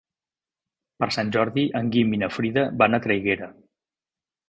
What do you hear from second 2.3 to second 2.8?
Frida